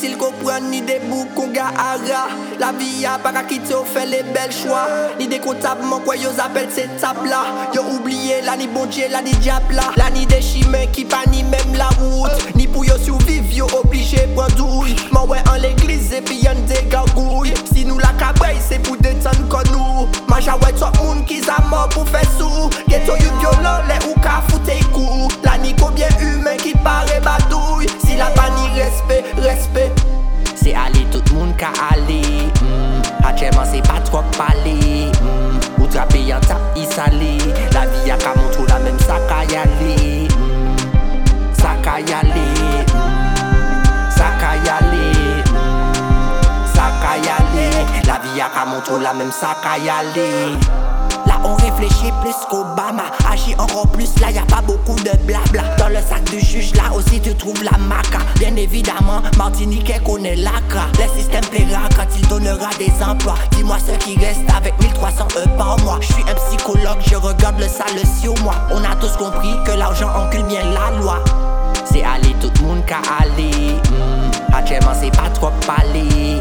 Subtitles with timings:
[0.00, 2.24] difisil ko pran ni debou kon ga ara
[2.58, 4.80] La vi a para ki te ou fe le bel chwa
[5.18, 9.32] Ni dekontabman kwa yo zapel se tap la Yo oubliye la ni bonje la ni
[9.44, 12.96] diap la La ni de chime ki pa ni mem la wout Ni pou yo
[12.98, 18.00] souviv yo oblige pran douy Man we an l'eglize pi yon de gargouy Si nou
[18.00, 22.24] la kabey se pou detan kon nou Manja we top moun ki zama pou fe
[22.38, 26.29] sou Geto yu violon le ou ka foute kou La ni konbyen yu
[31.60, 32.46] tout le monde qu'à aller.
[32.62, 33.64] Mm.
[33.70, 35.10] C'est pas trop parler.
[35.22, 35.82] Mm.
[35.82, 37.38] Ou trapper en tap, il salé.
[37.72, 40.28] La vie a qu'à montrer la même ça qu'à y aller.
[40.28, 41.60] Mm.
[41.60, 42.84] Ça qu'à y aller.
[42.86, 44.10] Mm.
[44.16, 45.42] Ça qu'à y aller.
[45.46, 46.74] Mm.
[46.74, 47.86] Ça qu'à y aller.
[48.06, 50.56] La vie a qu'à montrer la même ça qu'à y aller.
[51.26, 55.49] Là on réfléchit plus qu'Obama Agit encore plus, là y a pas beaucoup de blabla
[56.00, 60.86] le sac du juge, là aussi tu trouves la maca Bien évidemment, Martinique connaît l'acra
[60.98, 65.48] Le système paiera quand il donnera des emplois Dis-moi ce qui reste avec 1300 E
[65.58, 69.16] par mois Je suis un psychologue, je regarde le sale sur moi On a tous
[69.16, 71.22] compris que l'argent encule bien la loi
[71.84, 73.74] C'est aller tout le monde qu'à aller.
[73.74, 74.54] Mm.
[74.54, 76.40] Actuellement, c'est pas trop parler.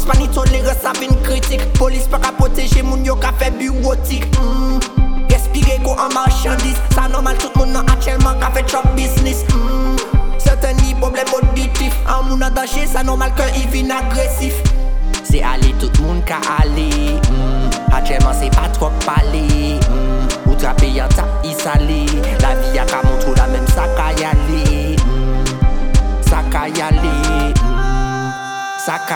[0.00, 1.60] Tolerans pa ni tolerans avin kritik.
[1.76, 4.80] Polis pa ka poteje moun yo ka fe biwotik mm.
[5.28, 9.44] Respire ko an marchandis Sa normal tout moun nan atchelman ka fe chop business.
[9.52, 9.98] Mm.
[10.38, 11.92] Sete ni problem auditif.
[12.08, 14.56] An moun nan danje sa normal ke y vin agresif
[15.22, 17.20] Se ale tout moun ka ale.
[17.28, 17.68] Mm.
[17.92, 19.44] Atchelman se pa trop pale.
[19.84, 20.48] Mm.
[20.48, 22.06] Ou trape yon tap y sale.
[22.40, 23.09] La vi a ka moun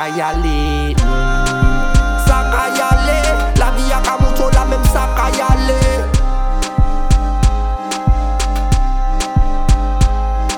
[0.05, 0.97] qu'à y aller.
[2.27, 3.23] Ça qu'à y aller,
[3.59, 5.75] la vie qu'à montrer la même ça qu'à y aller.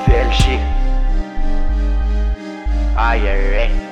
[0.06, 0.60] VLG.
[2.96, 3.85] Aïe.